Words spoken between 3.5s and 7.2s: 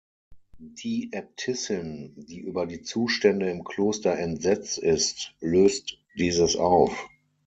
im Kloster entsetzt ist, löst dieses auf.